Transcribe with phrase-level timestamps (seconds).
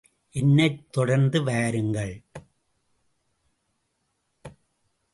[0.29, 2.23] என்னைத் தொடர்ந்து வாருங்கள்.